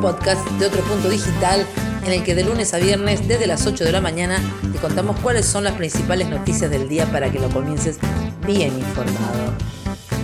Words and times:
podcast 0.00 0.46
de 0.58 0.66
otro 0.66 0.82
punto 0.82 1.08
digital 1.08 1.66
en 2.04 2.12
el 2.12 2.22
que 2.22 2.34
de 2.34 2.44
lunes 2.44 2.74
a 2.74 2.78
viernes 2.78 3.26
desde 3.26 3.46
las 3.46 3.66
8 3.66 3.84
de 3.84 3.92
la 3.92 4.00
mañana 4.00 4.38
te 4.72 4.78
contamos 4.78 5.18
cuáles 5.20 5.46
son 5.46 5.64
las 5.64 5.74
principales 5.74 6.28
noticias 6.28 6.70
del 6.70 6.88
día 6.88 7.06
para 7.06 7.30
que 7.30 7.38
lo 7.38 7.48
comiences 7.50 7.98
bien 8.46 8.78
informado. 8.78 9.52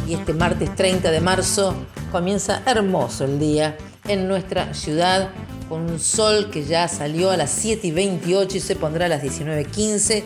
Y 0.07 0.15
este 0.15 0.35
martes 0.35 0.75
30 0.75 1.11
de 1.11 1.21
marzo 1.21 1.75
comienza 2.13 2.63
hermoso 2.67 3.25
el 3.25 3.39
día 3.39 3.77
en 4.09 4.29
nuestra 4.29 4.75
ciudad 4.75 5.31
con 5.69 5.91
un 5.91 6.01
sol 6.01 6.51
que 6.51 6.65
ya 6.65 6.89
salió 6.89 7.31
a 7.31 7.37
las 7.37 7.51
7 7.51 7.87
y 7.87 7.91
28 7.93 8.57
y 8.57 8.61
se 8.61 8.77
pondrá 8.77 9.07
a 9.07 9.09
las 9.09 9.23
19.15 9.23 10.25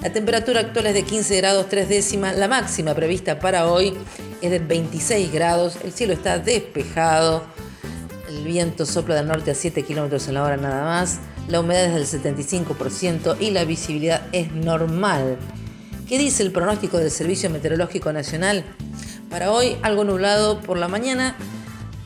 la 0.00 0.12
temperatura 0.12 0.60
actual 0.60 0.86
es 0.86 0.94
de 0.94 1.02
15 1.02 1.36
grados 1.38 1.66
3 1.68 1.88
décimas, 1.88 2.36
la 2.36 2.46
máxima 2.46 2.94
prevista 2.94 3.40
para 3.40 3.66
hoy 3.66 3.94
es 4.40 4.48
de 4.48 4.60
26 4.60 5.32
grados, 5.32 5.76
el 5.82 5.92
cielo 5.92 6.12
está 6.12 6.38
despejado, 6.38 7.42
el 8.28 8.44
viento 8.44 8.84
sopla 8.84 9.14
del 9.14 9.26
norte 9.26 9.50
a 9.50 9.54
7 9.54 9.82
kilómetros 9.84 10.28
en 10.28 10.34
la 10.34 10.44
hora 10.44 10.56
nada 10.56 10.84
más, 10.84 11.18
la 11.48 11.60
humedad 11.60 11.84
es 11.84 12.12
del 12.12 12.22
75% 12.22 13.36
y 13.40 13.50
la 13.50 13.64
visibilidad 13.64 14.22
es 14.32 14.52
normal. 14.52 15.38
¿Qué 16.08 16.18
dice 16.18 16.42
el 16.42 16.52
pronóstico 16.52 16.98
del 16.98 17.10
Servicio 17.10 17.48
Meteorológico 17.50 18.12
Nacional? 18.12 18.64
Para 19.30 19.50
hoy 19.50 19.76
algo 19.82 20.04
nublado 20.04 20.60
por 20.60 20.78
la 20.78 20.88
mañana, 20.88 21.36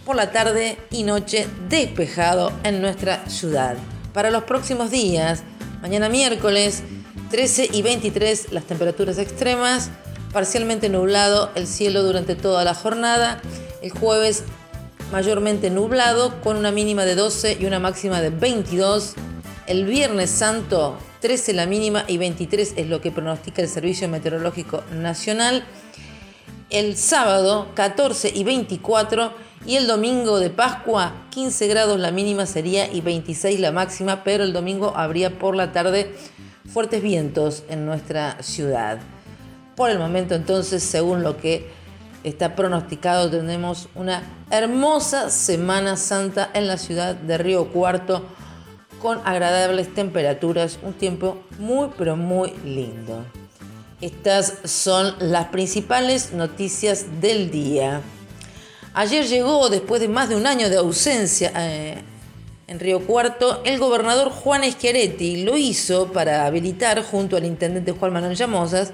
por 0.05 0.17
la 0.17 0.31
tarde 0.31 0.79
y 0.91 1.03
noche 1.03 1.47
despejado 1.69 2.53
en 2.63 2.81
nuestra 2.81 3.29
ciudad. 3.29 3.77
Para 4.13 4.31
los 4.31 4.45
próximos 4.45 4.91
días, 4.91 5.43
mañana 5.81 6.09
miércoles, 6.09 6.83
13 7.31 7.71
y 7.73 7.83
23 7.83 8.53
las 8.53 8.65
temperaturas 8.65 9.19
extremas, 9.19 9.91
parcialmente 10.33 10.89
nublado 10.89 11.51
el 11.55 11.67
cielo 11.67 12.03
durante 12.03 12.37
toda 12.37 12.65
la 12.65 12.75
jornada, 12.75 13.41
el 13.83 13.91
jueves 13.91 14.45
mayormente 15.13 15.69
nublado 15.69 16.41
con 16.41 16.57
una 16.57 16.73
mínima 16.73 17.05
de 17.05 17.15
12 17.15 17.59
y 17.61 17.67
una 17.67 17.79
máxima 17.79 18.23
de 18.23 18.31
22, 18.31 19.13
el 19.67 19.85
viernes 19.85 20.31
santo 20.31 20.97
13 21.21 21.53
la 21.53 21.67
mínima 21.67 22.05
y 22.09 22.17
23 22.17 22.73
es 22.77 22.87
lo 22.89 23.03
que 23.03 23.11
pronostica 23.11 23.61
el 23.61 23.69
Servicio 23.69 24.09
Meteorológico 24.09 24.83
Nacional, 24.91 25.65
el 26.71 26.97
sábado 26.97 27.69
14 27.75 28.33
y 28.35 28.43
24 28.43 29.35
y 29.67 29.77
el 29.77 29.87
domingo 29.87 30.41
de 30.41 30.49
Pascua 30.49 31.13
15 31.31 31.69
grados 31.69 32.01
la 32.01 32.11
mínima 32.11 32.47
sería 32.47 32.91
y 32.91 33.03
26 33.03 33.61
la 33.61 33.71
máxima, 33.71 34.25
pero 34.25 34.45
el 34.45 34.55
domingo 34.55 34.95
habría 34.97 35.39
por 35.39 35.55
la 35.55 35.73
tarde 35.73 36.15
fuertes 36.67 37.03
vientos 37.03 37.65
en 37.69 37.85
nuestra 37.85 38.43
ciudad. 38.43 38.99
Por 39.77 39.91
el 39.91 39.99
momento 39.99 40.35
entonces, 40.35 40.83
según 40.83 41.23
lo 41.23 41.37
que 41.37 41.82
está 42.25 42.55
pronosticado, 42.55 43.31
tenemos 43.31 43.89
una 43.95 44.23
hermosa 44.51 45.31
Semana 45.31 45.97
Santa 45.97 46.51
en 46.55 46.67
la 46.67 46.79
ciudad 46.79 47.15
de 47.15 47.39
Río 47.39 47.69
Cuarto 47.69 48.25
con 49.01 49.21
agradables 49.25 49.93
temperaturas, 49.93 50.79
un 50.83 50.93
tiempo 50.93 51.43
muy 51.59 51.89
pero 51.99 52.17
muy 52.17 52.53
lindo. 52.65 53.25
Estas 54.01 54.59
son 54.65 55.15
las 55.19 55.47
principales 55.47 56.33
noticias 56.33 57.07
del 57.21 57.51
día. 57.51 58.01
Ayer 58.95 59.27
llegó, 59.27 59.69
después 59.69 60.01
de 60.01 60.09
más 60.09 60.29
de 60.29 60.37
un 60.37 60.47
año 60.47 60.69
de 60.69 60.77
ausencia, 60.77 61.53
eh, 61.57 62.03
en 62.67 62.81
Río 62.81 63.07
Cuarto, 63.07 63.61
el 63.65 63.79
gobernador 63.79 64.31
Juan 64.31 64.63
Schiaretti 64.65 65.45
lo 65.45 65.57
hizo 65.57 66.13
para 66.13 66.47
habilitar, 66.47 67.03
junto 67.03 67.37
al 67.37 67.45
intendente 67.45 67.93
Juan 67.93 68.13
Manuel 68.13 68.35
Llamosas, 68.37 68.93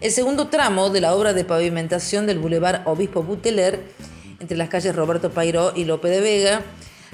el 0.00 0.10
segundo 0.10 0.48
tramo 0.48 0.90
de 0.90 1.00
la 1.00 1.14
obra 1.14 1.32
de 1.32 1.44
pavimentación 1.44 2.26
del 2.26 2.38
Boulevard 2.38 2.86
Obispo 2.86 3.22
Buteler 3.22 3.82
entre 4.40 4.56
las 4.56 4.68
calles 4.68 4.94
Roberto 4.94 5.30
Pairó 5.30 5.72
y 5.74 5.84
Lope 5.84 6.08
de 6.08 6.20
Vega. 6.20 6.62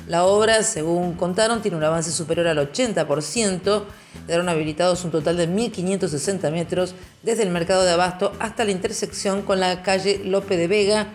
La 0.07 0.25
obra, 0.25 0.63
según 0.63 1.15
contaron, 1.15 1.63
tiene 1.63 1.77
un 1.77 1.85
avance 1.85 2.13
superior 2.13 2.47
al 2.47 2.59
80%. 2.59 3.85
Quedaron 4.27 4.49
habilitados 4.49 5.05
un 5.05 5.11
total 5.11 5.37
de 5.37 5.49
1.560 5.49 6.51
metros 6.51 6.95
desde 7.23 7.43
el 7.43 7.51
mercado 7.51 7.85
de 7.85 7.93
Abasto 7.93 8.33
hasta 8.39 8.65
la 8.65 8.71
intersección 8.71 9.43
con 9.43 9.61
la 9.61 9.83
calle 9.83 10.21
Lope 10.25 10.57
de 10.57 10.69
Vega 10.69 11.09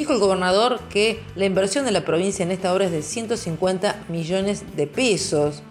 Dijo 0.00 0.14
el 0.14 0.18
gobernador 0.18 0.80
que 0.88 1.22
la 1.36 1.44
inversión 1.44 1.84
de 1.84 1.90
la 1.90 2.06
provincia 2.06 2.42
en 2.42 2.50
esta 2.50 2.72
obra 2.72 2.86
es 2.86 2.90
de 2.90 3.02
150 3.02 4.04
millones 4.08 4.64
de 4.74 4.86
pesos 4.86 5.62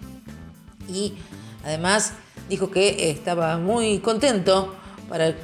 y 0.88 1.14
además 1.64 2.12
dijo 2.48 2.70
que 2.70 3.10
estaba 3.10 3.58
muy 3.58 3.98
contento 3.98 4.76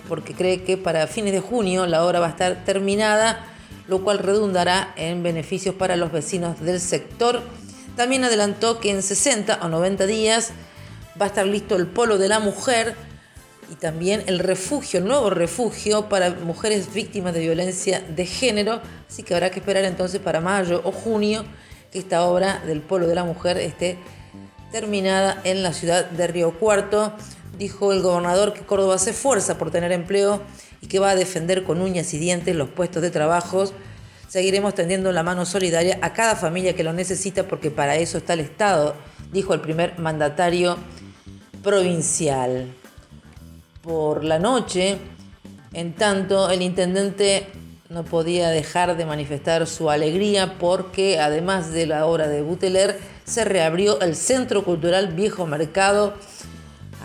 porque 0.08 0.34
cree 0.34 0.62
que 0.62 0.76
para 0.76 1.06
fines 1.06 1.32
de 1.32 1.40
junio 1.40 1.86
la 1.86 2.04
obra 2.04 2.20
va 2.20 2.26
a 2.26 2.30
estar 2.30 2.64
terminada, 2.64 3.44
lo 3.88 4.02
cual 4.02 4.18
redundará 4.18 4.92
en 4.96 5.22
beneficios 5.22 5.74
para 5.74 5.96
los 5.96 6.12
vecinos 6.12 6.60
del 6.60 6.80
sector. 6.80 7.42
También 7.96 8.24
adelantó 8.24 8.78
que 8.78 8.90
en 8.90 9.02
60 9.02 9.58
o 9.62 9.68
90 9.68 10.06
días 10.06 10.52
va 11.20 11.26
a 11.26 11.28
estar 11.28 11.46
listo 11.46 11.76
el 11.76 11.86
polo 11.86 12.18
de 12.18 12.28
la 12.28 12.38
mujer 12.38 12.94
y 13.70 13.74
también 13.74 14.22
el 14.26 14.38
refugio, 14.38 15.00
el 15.00 15.06
nuevo 15.06 15.30
refugio 15.30 16.08
para 16.08 16.30
mujeres 16.30 16.92
víctimas 16.92 17.34
de 17.34 17.40
violencia 17.40 18.00
de 18.08 18.26
género. 18.26 18.80
Así 19.08 19.22
que 19.22 19.34
habrá 19.34 19.50
que 19.50 19.58
esperar 19.58 19.84
entonces 19.84 20.20
para 20.20 20.40
mayo 20.40 20.80
o 20.84 20.92
junio 20.92 21.44
que 21.90 21.98
esta 21.98 22.22
obra 22.22 22.62
del 22.66 22.80
Polo 22.80 23.08
de 23.08 23.14
la 23.14 23.24
Mujer 23.24 23.56
esté 23.58 23.98
terminada 24.70 25.40
en 25.44 25.62
la 25.62 25.72
ciudad 25.72 26.04
de 26.04 26.26
Río 26.26 26.52
Cuarto. 26.58 27.12
Dijo 27.58 27.92
el 27.92 28.02
gobernador 28.02 28.52
que 28.52 28.60
Córdoba 28.60 28.98
se 28.98 29.10
esfuerza 29.10 29.56
por 29.58 29.70
tener 29.70 29.92
empleo 29.92 30.42
y 30.80 30.88
que 30.88 30.98
va 30.98 31.10
a 31.10 31.14
defender 31.16 31.64
con 31.64 31.80
uñas 31.80 32.12
y 32.14 32.18
dientes 32.18 32.54
los 32.54 32.68
puestos 32.68 33.02
de 33.02 33.10
trabajo. 33.10 33.64
Seguiremos 34.28 34.74
tendiendo 34.74 35.12
la 35.12 35.22
mano 35.22 35.46
solidaria 35.46 35.98
a 36.02 36.12
cada 36.12 36.36
familia 36.36 36.74
que 36.74 36.84
lo 36.84 36.92
necesita 36.92 37.48
porque 37.48 37.70
para 37.70 37.96
eso 37.96 38.18
está 38.18 38.34
el 38.34 38.40
Estado, 38.40 38.94
dijo 39.32 39.54
el 39.54 39.60
primer 39.60 39.98
mandatario 39.98 40.76
provincial 41.62 42.74
por 43.82 44.24
la 44.24 44.38
noche. 44.38 44.98
En 45.72 45.94
tanto, 45.94 46.50
el 46.50 46.62
intendente 46.62 47.46
no 47.88 48.04
podía 48.04 48.48
dejar 48.48 48.96
de 48.96 49.06
manifestar 49.06 49.66
su 49.66 49.90
alegría 49.90 50.58
porque, 50.58 51.20
además 51.20 51.72
de 51.72 51.86
la 51.86 52.06
obra 52.06 52.28
de 52.28 52.42
Buteler, 52.42 52.98
se 53.24 53.44
reabrió 53.44 54.00
el 54.00 54.16
Centro 54.16 54.64
Cultural 54.64 55.08
Viejo 55.08 55.46
Mercado. 55.46 56.14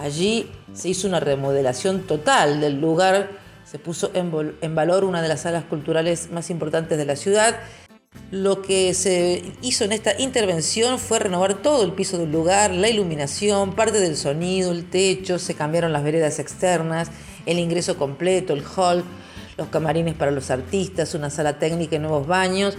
Allí 0.02 0.50
se 0.74 0.90
hizo 0.90 1.08
una 1.08 1.20
remodelación 1.20 2.02
total 2.02 2.60
del 2.60 2.82
lugar, 2.82 3.30
se 3.64 3.78
puso 3.78 4.10
en, 4.16 4.76
valor 4.76 5.04
una 5.04 5.22
de 5.22 5.28
las 5.28 5.42
salas 5.42 5.64
culturales 5.64 6.32
más 6.32 6.50
importantes 6.50 6.98
de 6.98 7.06
la 7.06 7.16
ciudad 7.16 7.60
lo 8.32 8.62
que 8.62 8.94
se 8.94 9.44
hizo 9.62 9.86
en 9.86 9.92
esta 9.92 10.20
intervención 10.20 11.00
fue 11.00 11.20
renovar 11.20 11.62
todo 11.62 11.84
el 11.84 11.94
piso 11.94 12.18
del 12.18 12.32
lugar, 12.32 12.72
la 12.72 12.90
iluminación, 12.90 13.74
parte 13.74 14.00
del 14.00 14.18
sonido, 14.18 14.72
el 14.72 14.90
techo, 14.90 15.38
se 15.38 15.54
cambiaron 15.54 15.94
las 15.94 16.04
veredas 16.04 16.40
externas, 16.40 17.10
el 17.46 17.60
ingreso 17.60 17.98
completo, 17.98 18.54
el 18.54 18.64
hall, 18.76 19.04
los 19.58 19.68
camarines 19.68 20.16
para 20.16 20.32
los 20.32 20.50
artistas, 20.50 21.14
una 21.14 21.30
sala 21.30 21.60
técnica 21.60 21.96
y 21.96 22.00
nuevos 22.00 22.28
baños. 22.28 22.76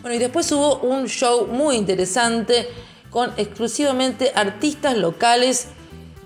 Bueno, 0.00 0.14
y 0.16 0.18
después 0.18 0.50
hubo 0.52 0.78
un 0.78 1.08
show 1.08 1.46
muy 1.46 1.76
interesante 1.76 2.68
con 3.10 3.32
exclusivamente 3.36 4.32
artistas 4.34 4.96
locales 4.96 5.68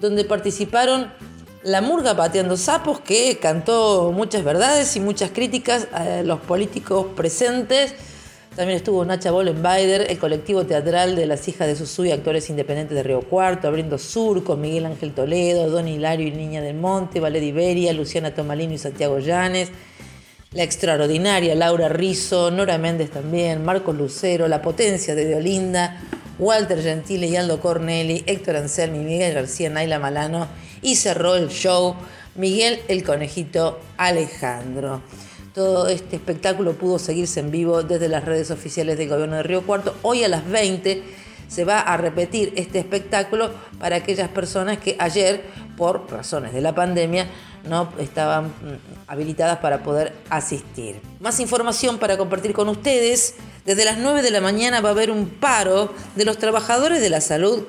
donde 0.03 0.25
participaron 0.25 1.11
la 1.63 1.81
Murga 1.81 2.17
Pateando 2.17 2.57
Sapos, 2.57 2.99
que 2.99 3.39
cantó 3.39 4.11
muchas 4.13 4.43
verdades 4.43 4.97
y 4.97 5.01
muchas 5.01 5.31
críticas 5.31 5.87
a 5.93 6.23
los 6.23 6.41
políticos 6.41 7.07
presentes. 7.17 7.95
También 8.57 8.77
estuvo 8.77 9.05
Nacha 9.05 9.31
Bollenbeider, 9.31 10.11
el 10.11 10.19
colectivo 10.19 10.67
teatral 10.67 11.15
de 11.15 11.25
las 11.27 11.47
hijas 11.47 11.69
de 11.69 11.77
Susuy, 11.77 12.11
actores 12.11 12.51
independientes 12.51 12.97
de 12.97 13.03
Río 13.05 13.23
Cuarto, 13.23 13.69
Abriendo 13.69 13.97
Sur, 13.97 14.43
con 14.43 14.61
Miguel 14.61 14.87
Ángel 14.87 15.15
Toledo, 15.15 15.71
Don 15.71 15.87
Hilario 15.87 16.27
y 16.27 16.33
Niña 16.33 16.61
del 16.61 16.75
Monte, 16.75 17.21
Valeria 17.21 17.49
Iberia, 17.49 17.93
Luciana 17.93 18.35
Tomalino 18.35 18.75
y 18.75 18.79
Santiago 18.79 19.21
Llanes, 19.21 19.71
la 20.53 20.65
extraordinaria 20.65 21.55
Laura 21.55 21.89
Rizzo, 21.89 22.51
Nora 22.51 22.77
Méndez 22.77 23.11
también, 23.11 23.65
Marcos 23.65 23.97
Lucero, 23.97 24.49
La 24.49 24.61
Potencia 24.61 25.15
de 25.15 25.25
Deolinda, 25.25 25.99
Walter 26.43 26.83
Gentile 26.83 27.29
y 27.29 27.37
Aldo 27.37 27.61
Corneli, 27.61 28.25
Héctor 28.27 28.57
Anselmi, 28.57 28.99
Miguel 28.99 29.33
García, 29.33 29.71
Naila 29.71 30.01
Malano 30.01 30.49
y 30.83 30.97
cerró 30.97 31.37
el 31.37 31.49
show 31.51 31.95
Miguel 32.35 32.81
el 32.89 33.05
Conejito 33.05 33.79
Alejandro. 33.97 35.03
Todo 35.55 35.87
este 35.87 36.17
espectáculo 36.17 36.73
pudo 36.73 36.99
seguirse 36.99 37.39
en 37.39 37.53
vivo 37.53 37.85
desde 37.85 38.09
las 38.09 38.25
redes 38.25 38.51
oficiales 38.51 38.99
del 38.99 39.09
gobierno 39.09 39.37
de 39.37 39.45
Río 39.45 39.63
Cuarto. 39.63 39.95
Hoy 40.03 40.25
a 40.25 40.29
las 40.29 40.45
20 40.49 41.05
se 41.47 41.65
va 41.65 41.79
a 41.79 41.97
repetir 41.97 42.53
este 42.57 42.81
espectáculo 42.81 43.53
para 43.79 43.97
aquellas 43.97 44.29
personas 44.29 44.79
que 44.79 44.97
ayer, 44.99 45.45
por 45.77 46.11
razones 46.11 46.53
de 46.53 46.61
la 46.61 46.75
pandemia, 46.75 47.29
no 47.69 47.93
estaban 48.01 48.47
mm, 48.47 49.07
habilitadas 49.07 49.59
para 49.59 49.85
poder 49.85 50.13
asistir. 50.29 51.01
Más 51.21 51.39
información 51.39 51.99
para 51.99 52.17
compartir 52.17 52.53
con 52.53 52.69
ustedes. 52.69 53.37
Desde 53.65 53.85
las 53.85 53.99
9 53.99 54.23
de 54.23 54.33
la 54.33 54.41
mañana 54.41 54.81
va 54.81 54.89
a 54.89 54.93
haber 54.93 55.13
un 55.13 55.29
paro 55.29 55.95
de 56.17 56.25
los 56.25 56.37
trabajadores 56.39 57.01
de 57.01 57.11
la 57.11 57.21
salud 57.21 57.63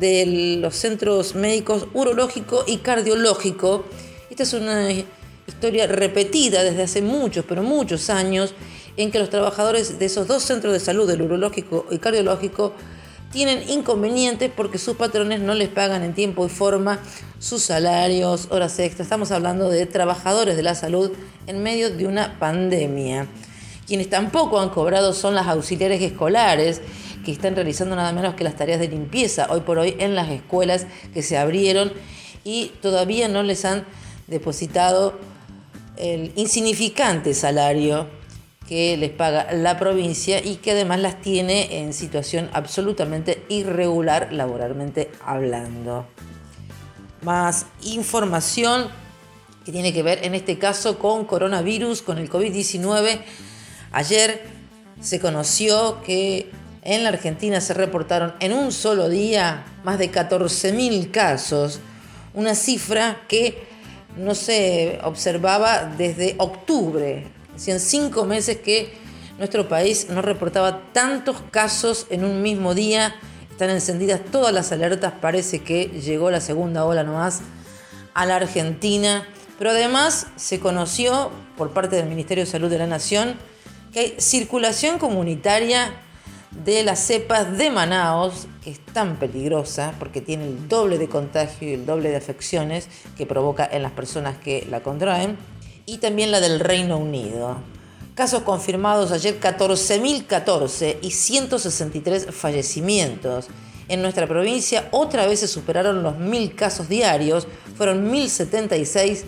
de 0.00 0.58
los 0.58 0.74
centros 0.74 1.34
médicos 1.34 1.86
urológico 1.92 2.64
y 2.66 2.78
cardiológico. 2.78 3.84
Esta 4.30 4.44
es 4.44 4.54
una 4.54 4.90
historia 5.46 5.86
repetida 5.86 6.62
desde 6.62 6.84
hace 6.84 7.02
muchos, 7.02 7.44
pero 7.46 7.62
muchos 7.62 8.08
años, 8.08 8.54
en 8.96 9.10
que 9.10 9.18
los 9.18 9.28
trabajadores 9.28 9.98
de 9.98 10.06
esos 10.06 10.26
dos 10.28 10.44
centros 10.44 10.72
de 10.72 10.80
salud, 10.80 11.10
el 11.10 11.20
urológico 11.20 11.84
y 11.90 11.98
cardiológico, 11.98 12.72
tienen 13.30 13.68
inconvenientes 13.68 14.50
porque 14.56 14.78
sus 14.78 14.96
patrones 14.96 15.40
no 15.40 15.52
les 15.52 15.68
pagan 15.68 16.04
en 16.04 16.14
tiempo 16.14 16.46
y 16.46 16.48
forma 16.48 17.00
sus 17.38 17.64
salarios, 17.64 18.48
horas 18.50 18.78
extras. 18.78 19.06
Estamos 19.06 19.30
hablando 19.30 19.68
de 19.68 19.84
trabajadores 19.84 20.56
de 20.56 20.62
la 20.62 20.74
salud 20.74 21.10
en 21.46 21.62
medio 21.62 21.90
de 21.90 22.06
una 22.06 22.38
pandemia. 22.38 23.26
Quienes 23.88 24.10
tampoco 24.10 24.60
han 24.60 24.68
cobrado 24.68 25.14
son 25.14 25.34
las 25.34 25.46
auxiliares 25.46 26.02
escolares 26.02 26.82
que 27.24 27.32
están 27.32 27.56
realizando 27.56 27.96
nada 27.96 28.12
menos 28.12 28.34
que 28.34 28.44
las 28.44 28.54
tareas 28.54 28.80
de 28.80 28.88
limpieza 28.88 29.46
hoy 29.48 29.62
por 29.62 29.78
hoy 29.78 29.96
en 29.98 30.14
las 30.14 30.28
escuelas 30.28 30.86
que 31.14 31.22
se 31.22 31.38
abrieron 31.38 31.94
y 32.44 32.66
todavía 32.82 33.28
no 33.28 33.42
les 33.42 33.64
han 33.64 33.86
depositado 34.26 35.18
el 35.96 36.32
insignificante 36.36 37.32
salario 37.32 38.06
que 38.68 38.98
les 38.98 39.10
paga 39.10 39.50
la 39.54 39.78
provincia 39.78 40.44
y 40.44 40.56
que 40.56 40.72
además 40.72 41.00
las 41.00 41.22
tiene 41.22 41.78
en 41.78 41.94
situación 41.94 42.50
absolutamente 42.52 43.42
irregular 43.48 44.34
laboralmente 44.34 45.10
hablando. 45.24 46.06
Más 47.22 47.64
información 47.82 48.88
que 49.64 49.72
tiene 49.72 49.94
que 49.94 50.02
ver 50.02 50.24
en 50.24 50.34
este 50.34 50.58
caso 50.58 50.98
con 50.98 51.24
coronavirus, 51.24 52.02
con 52.02 52.18
el 52.18 52.28
COVID-19. 52.28 53.20
Ayer 53.92 54.42
se 55.00 55.20
conoció 55.20 56.02
que 56.02 56.50
en 56.82 57.02
la 57.02 57.10
Argentina 57.10 57.60
se 57.60 57.74
reportaron 57.74 58.34
en 58.40 58.52
un 58.52 58.72
solo 58.72 59.08
día 59.08 59.64
más 59.84 59.98
de 59.98 60.10
14.000 60.10 61.10
casos, 61.10 61.80
una 62.34 62.54
cifra 62.54 63.22
que 63.28 63.66
no 64.16 64.34
se 64.34 64.98
observaba 65.02 65.84
desde 65.96 66.34
octubre 66.38 67.26
Hacían 67.58 67.80
cinco 67.80 68.24
meses 68.24 68.58
que 68.58 68.92
nuestro 69.36 69.68
país 69.68 70.10
no 70.10 70.22
reportaba 70.22 70.80
tantos 70.92 71.38
casos 71.50 72.06
en 72.08 72.24
un 72.24 72.40
mismo 72.40 72.72
día. 72.72 73.16
Están 73.50 73.70
encendidas 73.70 74.20
todas 74.30 74.54
las 74.54 74.70
alertas. 74.70 75.14
Parece 75.20 75.64
que 75.64 75.86
llegó 75.86 76.30
la 76.30 76.40
segunda 76.40 76.84
ola 76.84 77.02
nomás 77.02 77.40
a 78.14 78.26
la 78.26 78.36
Argentina. 78.36 79.26
Pero 79.58 79.70
además 79.70 80.28
se 80.36 80.60
conoció 80.60 81.32
por 81.56 81.72
parte 81.72 81.96
del 81.96 82.06
Ministerio 82.06 82.44
de 82.44 82.50
Salud 82.50 82.70
de 82.70 82.78
la 82.78 82.86
Nación 82.86 83.34
que 83.92 84.00
hay 84.00 84.14
circulación 84.18 84.98
comunitaria 84.98 85.92
de 86.64 86.82
las 86.82 87.00
cepas 87.00 87.56
de 87.56 87.70
Manaos, 87.70 88.46
que 88.62 88.70
es 88.70 88.80
tan 88.80 89.16
peligrosa 89.16 89.94
porque 89.98 90.20
tiene 90.20 90.46
el 90.46 90.68
doble 90.68 90.98
de 90.98 91.08
contagio 91.08 91.68
y 91.68 91.74
el 91.74 91.86
doble 91.86 92.10
de 92.10 92.16
afecciones 92.16 92.88
que 93.16 93.26
provoca 93.26 93.68
en 93.70 93.82
las 93.82 93.92
personas 93.92 94.38
que 94.38 94.66
la 94.70 94.80
contraen 94.80 95.36
y 95.86 95.98
también 95.98 96.30
la 96.30 96.40
del 96.40 96.60
Reino 96.60 96.98
Unido. 96.98 97.56
Casos 98.14 98.42
confirmados 98.42 99.12
ayer 99.12 99.38
14.014 99.38 100.96
y 101.02 101.12
163 101.12 102.26
fallecimientos. 102.32 103.46
En 103.88 104.02
nuestra 104.02 104.26
provincia 104.26 104.88
otra 104.90 105.26
vez 105.26 105.40
se 105.40 105.48
superaron 105.48 106.02
los 106.02 106.14
1.000 106.14 106.54
casos 106.54 106.88
diarios, 106.88 107.46
fueron 107.76 108.12
1.076. 108.12 109.22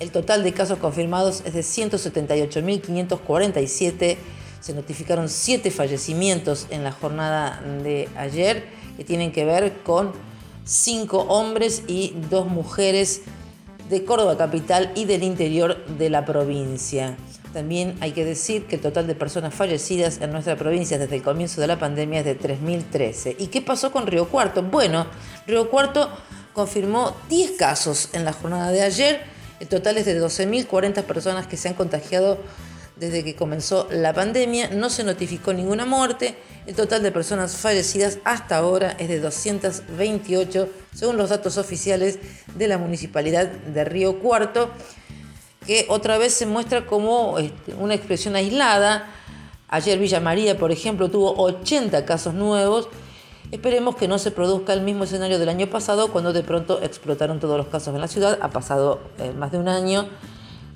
El 0.00 0.10
total 0.10 0.42
de 0.42 0.52
casos 0.52 0.78
confirmados 0.78 1.42
es 1.44 1.54
de 1.54 1.60
178.547. 1.60 4.16
Se 4.60 4.74
notificaron 4.74 5.28
7 5.28 5.70
fallecimientos 5.70 6.66
en 6.70 6.82
la 6.82 6.90
jornada 6.90 7.62
de 7.82 8.08
ayer 8.16 8.64
que 8.96 9.04
tienen 9.04 9.30
que 9.30 9.44
ver 9.44 9.74
con 9.84 10.10
5 10.64 11.26
hombres 11.28 11.84
y 11.86 12.12
2 12.28 12.46
mujeres 12.46 13.20
de 13.88 14.04
Córdoba 14.04 14.36
capital 14.36 14.90
y 14.96 15.04
del 15.04 15.22
interior 15.22 15.86
de 15.86 16.10
la 16.10 16.24
provincia. 16.24 17.16
También 17.52 17.96
hay 18.00 18.10
que 18.12 18.24
decir 18.24 18.66
que 18.66 18.74
el 18.76 18.82
total 18.82 19.06
de 19.06 19.14
personas 19.14 19.54
fallecidas 19.54 20.20
en 20.20 20.32
nuestra 20.32 20.56
provincia 20.56 20.98
desde 20.98 21.14
el 21.16 21.22
comienzo 21.22 21.60
de 21.60 21.68
la 21.68 21.78
pandemia 21.78 22.18
es 22.20 22.24
de 22.24 22.36
3.013. 22.36 23.36
¿Y 23.38 23.46
qué 23.46 23.62
pasó 23.62 23.92
con 23.92 24.08
Río 24.08 24.28
Cuarto? 24.28 24.60
Bueno, 24.62 25.06
Río 25.46 25.70
Cuarto 25.70 26.10
confirmó 26.52 27.14
10 27.28 27.52
casos 27.52 28.08
en 28.12 28.24
la 28.24 28.32
jornada 28.32 28.72
de 28.72 28.82
ayer. 28.82 29.33
El 29.60 29.68
total 29.68 29.98
es 29.98 30.06
de 30.06 30.20
12.040 30.20 31.02
personas 31.04 31.46
que 31.46 31.56
se 31.56 31.68
han 31.68 31.74
contagiado 31.74 32.38
desde 32.96 33.24
que 33.24 33.34
comenzó 33.34 33.88
la 33.90 34.12
pandemia. 34.12 34.70
No 34.70 34.90
se 34.90 35.04
notificó 35.04 35.52
ninguna 35.52 35.86
muerte. 35.86 36.36
El 36.66 36.74
total 36.74 37.02
de 37.02 37.12
personas 37.12 37.56
fallecidas 37.56 38.18
hasta 38.24 38.56
ahora 38.56 38.96
es 38.98 39.08
de 39.08 39.20
228, 39.20 40.68
según 40.94 41.16
los 41.16 41.30
datos 41.30 41.58
oficiales 41.58 42.18
de 42.54 42.68
la 42.68 42.78
Municipalidad 42.78 43.46
de 43.46 43.84
Río 43.84 44.18
Cuarto, 44.20 44.70
que 45.66 45.86
otra 45.88 46.18
vez 46.18 46.34
se 46.34 46.46
muestra 46.46 46.86
como 46.86 47.38
este, 47.38 47.74
una 47.74 47.94
expresión 47.94 48.36
aislada. 48.36 49.08
Ayer 49.68 49.98
Villa 49.98 50.20
María, 50.20 50.56
por 50.56 50.72
ejemplo, 50.72 51.10
tuvo 51.10 51.34
80 51.36 52.04
casos 52.04 52.34
nuevos. 52.34 52.88
Esperemos 53.50 53.96
que 53.96 54.08
no 54.08 54.18
se 54.18 54.30
produzca 54.30 54.72
el 54.72 54.80
mismo 54.80 55.04
escenario 55.04 55.38
del 55.38 55.48
año 55.48 55.68
pasado, 55.68 56.08
cuando 56.08 56.32
de 56.32 56.42
pronto 56.42 56.82
explotaron 56.82 57.40
todos 57.40 57.56
los 57.56 57.68
casos 57.68 57.94
en 57.94 58.00
la 58.00 58.08
ciudad. 58.08 58.38
Ha 58.42 58.50
pasado 58.50 59.00
eh, 59.18 59.32
más 59.32 59.52
de 59.52 59.58
un 59.58 59.68
año. 59.68 60.08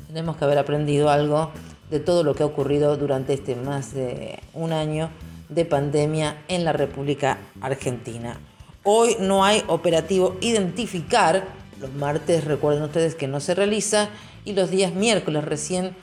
Tenemos 0.07 0.37
que 0.37 0.45
haber 0.45 0.59
aprendido 0.59 1.11
algo 1.11 1.51
de 1.91 2.01
todo 2.01 2.23
lo 2.23 2.35
que 2.35 2.43
ha 2.43 2.47
ocurrido 2.47 2.97
durante 2.97 3.33
este 3.33 3.57
más 3.57 3.95
de 3.95 4.39
un 4.55 4.73
año 4.73 5.11
de 5.49 5.65
pandemia 5.65 6.43
en 6.49 6.65
la 6.65 6.73
República 6.73 7.39
Argentina. 7.61 8.39
Hoy 8.85 9.17
no 9.21 9.45
hay 9.45 9.65
operativo 9.67 10.37
identificar, 10.41 11.49
los 11.81 11.93
martes 11.95 12.45
recuerden 12.45 12.83
ustedes 12.85 13.15
que 13.15 13.29
no 13.29 13.41
se 13.41 13.55
realiza 13.55 14.09
y 14.45 14.53
los 14.53 14.71
días 14.71 14.95
miércoles 14.95 15.45
recién 15.45 15.97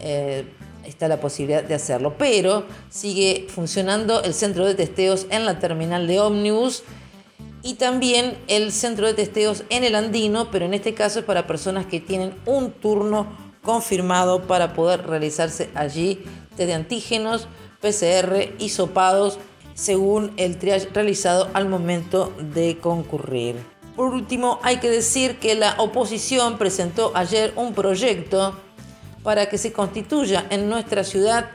eh, 0.00 0.44
está 0.84 1.08
la 1.08 1.20
posibilidad 1.20 1.62
de 1.62 1.74
hacerlo, 1.74 2.16
pero 2.18 2.64
sigue 2.90 3.46
funcionando 3.48 4.22
el 4.22 4.34
centro 4.34 4.66
de 4.66 4.74
testeos 4.74 5.26
en 5.30 5.44
la 5.44 5.58
terminal 5.58 6.06
de 6.06 6.20
ómnibus 6.20 6.82
y 7.62 7.74
también 7.74 8.36
el 8.48 8.72
centro 8.72 9.06
de 9.06 9.14
testeos 9.14 9.64
en 9.70 9.84
el 9.84 9.94
Andino, 9.94 10.50
pero 10.50 10.64
en 10.64 10.74
este 10.74 10.94
caso 10.94 11.20
es 11.20 11.24
para 11.24 11.46
personas 11.46 11.86
que 11.86 12.00
tienen 12.00 12.34
un 12.46 12.72
turno 12.72 13.26
confirmado 13.62 14.42
para 14.46 14.74
poder 14.74 15.06
realizarse 15.06 15.70
allí 15.74 16.24
de 16.56 16.74
antígenos, 16.74 17.48
PCR 17.80 18.54
y 18.58 18.68
sopados 18.68 19.38
según 19.74 20.32
el 20.36 20.58
triage 20.58 20.88
realizado 20.92 21.48
al 21.54 21.68
momento 21.68 22.32
de 22.54 22.78
concurrir. 22.78 23.56
Por 23.96 24.12
último, 24.12 24.58
hay 24.62 24.78
que 24.78 24.90
decir 24.90 25.38
que 25.38 25.54
la 25.54 25.74
oposición 25.78 26.58
presentó 26.58 27.12
ayer 27.14 27.52
un 27.56 27.74
proyecto 27.74 28.58
para 29.22 29.46
que 29.46 29.58
se 29.58 29.72
constituya 29.72 30.46
en 30.50 30.68
nuestra 30.68 31.04
ciudad 31.04 31.50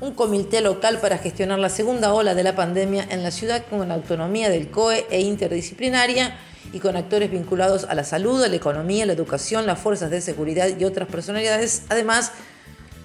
un 0.00 0.14
comité 0.14 0.60
local 0.60 0.98
para 1.00 1.18
gestionar 1.18 1.58
la 1.58 1.68
segunda 1.68 2.12
ola 2.12 2.34
de 2.34 2.42
la 2.44 2.54
pandemia 2.54 3.06
en 3.10 3.22
la 3.22 3.30
ciudad 3.30 3.64
con 3.68 3.88
la 3.88 3.94
autonomía 3.94 4.48
del 4.50 4.70
COE 4.70 5.06
e 5.10 5.20
interdisciplinaria 5.20 6.38
y 6.72 6.78
con 6.78 6.96
actores 6.96 7.30
vinculados 7.30 7.84
a 7.84 7.94
la 7.94 8.04
salud, 8.04 8.42
a 8.42 8.48
la 8.48 8.56
economía, 8.56 9.06
la 9.06 9.14
educación, 9.14 9.66
las 9.66 9.78
fuerzas 9.78 10.10
de 10.10 10.20
seguridad 10.20 10.68
y 10.78 10.84
otras 10.84 11.08
personalidades. 11.08 11.84
Además, 11.88 12.32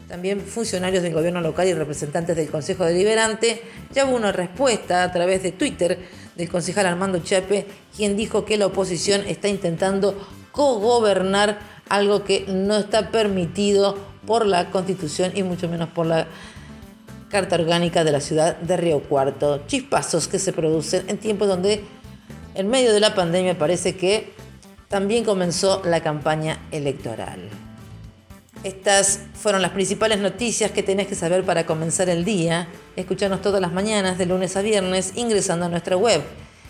también 0.08 0.42
funcionarios 0.42 1.02
del 1.02 1.14
gobierno 1.14 1.42
local 1.42 1.68
y 1.68 1.74
representantes 1.74 2.36
del 2.36 2.50
Consejo 2.50 2.86
Deliberante. 2.86 3.62
Ya 3.94 4.06
hubo 4.06 4.16
una 4.16 4.32
respuesta 4.32 5.04
a 5.04 5.12
través 5.12 5.42
de 5.42 5.54
Twitter 5.54 5.98
del 6.36 6.50
concejal 6.50 6.86
Armando 6.86 7.20
Chape, 7.20 7.66
quien 7.96 8.18
dijo 8.18 8.46
que 8.46 8.58
la 8.58 8.68
oposición 8.68 9.22
está 9.26 9.48
intentando 9.48 10.16
cogobernar 10.54 11.60
algo 11.90 12.24
que 12.24 12.46
no 12.48 12.78
está 12.78 13.12
permitido 13.12 13.98
por 14.26 14.46
la 14.46 14.72
Constitución 14.72 15.34
y 15.36 15.44
mucho 15.44 15.68
menos 15.68 15.90
por 15.90 16.06
la 16.06 16.28
Carta 17.30 17.56
Orgánica 17.56 18.06
de 18.06 18.12
la 18.14 18.22
ciudad 18.22 18.56
de 18.56 18.78
Río 18.78 19.02
Cuarto. 19.02 19.64
Chispazos 19.68 20.30
que 20.30 20.40
se 20.40 20.54
producen 20.54 21.04
en 21.10 21.18
tiempos 21.18 21.50
donde 21.50 21.84
en 22.56 22.70
medio 22.70 22.94
de 22.94 23.00
la 23.02 23.16
pandemia 23.16 23.58
parece 23.58 23.98
que 23.98 24.32
también 24.88 25.26
comenzó 25.26 25.82
la 25.84 26.02
campaña 26.02 26.60
electoral. 26.72 27.50
Estas 28.64 29.22
fueron 29.34 29.62
las 29.62 29.72
principales 29.72 30.20
noticias 30.20 30.72
que 30.72 30.84
tenés 30.84 31.08
que 31.08 31.16
saber 31.16 31.44
para 31.44 31.66
comenzar 31.66 32.08
el 32.08 32.24
día. 32.24 32.70
Escucharnos 32.96 33.42
todas 33.42 33.60
las 33.60 33.74
mañanas, 33.74 34.18
de 34.18 34.28
lunes 34.28 34.56
a 34.56 34.62
viernes, 34.62 35.14
ingresando 35.16 35.66
a 35.66 35.70
nuestra 35.70 35.98
web. 35.98 36.22